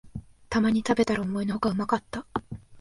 [0.49, 2.25] たまに食べたら思いのほかうまかった